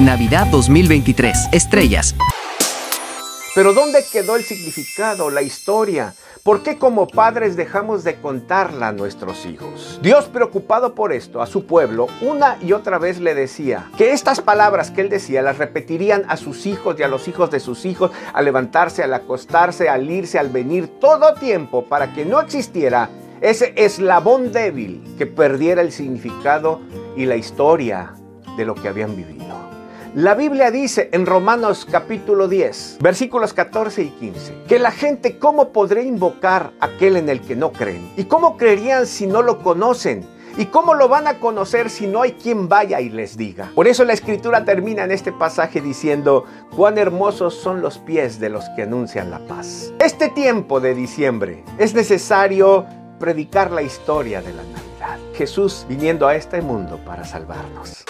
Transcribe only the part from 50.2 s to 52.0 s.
tiempo de diciembre es